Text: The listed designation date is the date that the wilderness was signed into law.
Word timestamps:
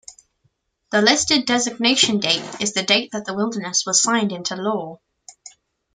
The 0.91 0.99
listed 1.03 1.45
designation 1.45 2.19
date 2.19 2.43
is 2.59 2.73
the 2.73 2.81
date 2.81 3.11
that 3.11 3.25
the 3.25 3.35
wilderness 3.35 3.85
was 3.85 4.01
signed 4.01 4.31
into 4.31 4.55
law. 4.55 4.99